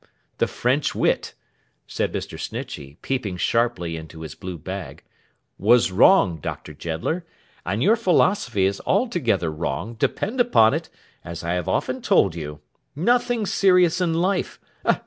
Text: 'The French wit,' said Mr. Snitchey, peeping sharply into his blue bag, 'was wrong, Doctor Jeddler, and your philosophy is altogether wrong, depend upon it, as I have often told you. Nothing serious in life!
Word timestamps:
'The 0.39 0.47
French 0.47 0.95
wit,' 0.95 1.35
said 1.85 2.11
Mr. 2.11 2.39
Snitchey, 2.39 2.97
peeping 3.03 3.37
sharply 3.37 3.95
into 3.95 4.21
his 4.21 4.33
blue 4.33 4.57
bag, 4.57 5.03
'was 5.59 5.91
wrong, 5.91 6.37
Doctor 6.39 6.73
Jeddler, 6.73 7.23
and 7.67 7.83
your 7.83 7.95
philosophy 7.95 8.65
is 8.65 8.81
altogether 8.87 9.51
wrong, 9.51 9.93
depend 9.93 10.41
upon 10.41 10.73
it, 10.73 10.89
as 11.23 11.43
I 11.43 11.53
have 11.53 11.69
often 11.69 12.01
told 12.01 12.33
you. 12.33 12.61
Nothing 12.95 13.45
serious 13.45 14.01
in 14.01 14.15
life! 14.15 14.59